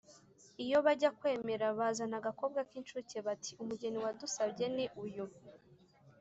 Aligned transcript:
”iyo 0.65 0.77
bajya 0.85 1.09
kwemera 1.17 1.65
bazana 1.79 2.15
agakobwa 2.21 2.59
k’inshuke 2.69 3.17
bati: 3.27 3.51
“umugeni 3.61 3.97
wadusabye 4.03 4.65
ni 4.75 4.85
uyu” 5.03 5.25